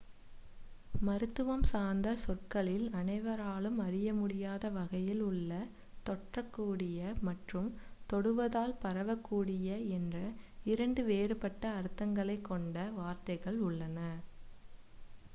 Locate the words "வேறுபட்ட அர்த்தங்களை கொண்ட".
11.05-12.89